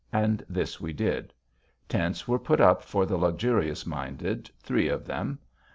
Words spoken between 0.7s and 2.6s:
we did. Tents were put